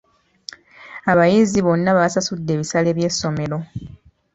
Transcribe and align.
Abayizi 1.11 1.59
bonna 1.65 1.91
basasudde 1.97 2.49
ebisale 2.53 2.89
by'essomero. 2.97 3.57